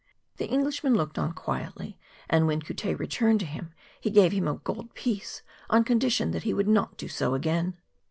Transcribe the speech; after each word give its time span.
The 0.37 0.47
Englishman 0.47 0.95
looked 0.95 1.19
on 1.19 1.31
quietly, 1.33 1.99
and 2.27 2.47
when 2.47 2.63
Couttet 2.63 2.97
returned 2.97 3.39
to 3.41 3.45
him 3.45 3.71
he 3.99 4.09
gave 4.09 4.31
him 4.31 4.47
a 4.47 4.55
gold 4.55 4.95
piece 4.95 5.43
on 5.69 5.83
condition 5.83 6.31
that 6.31 6.41
he 6.41 6.55
would 6.55 6.67
not 6.67 6.97
do 6.97 7.07
so 7.07 7.35
again. 7.35 7.77